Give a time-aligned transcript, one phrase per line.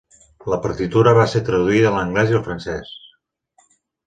[0.53, 2.91] La partitura va ser traduïda a l'anglès i al francès.